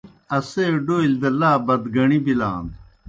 اسے 0.37 0.65
ڈولیْ 0.85 1.15
دہ 1.21 1.29
لا 1.39 1.51
بَدگَݨی 1.65 2.19
بِلان۔ 2.25 2.65